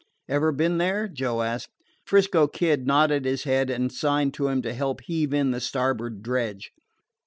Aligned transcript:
"Ever 0.27 0.51
been 0.51 0.79
there?" 0.79 1.07
Joe 1.07 1.43
asked. 1.43 1.69
'Frisco 2.07 2.47
Kid 2.47 2.87
nodded 2.87 3.23
his 3.23 3.43
head 3.43 3.69
and 3.69 3.91
signed 3.91 4.33
to 4.33 4.47
him 4.47 4.63
to 4.63 4.73
help 4.73 5.01
heave 5.01 5.31
in 5.31 5.51
the 5.51 5.61
starboard 5.61 6.23
dredge. 6.23 6.71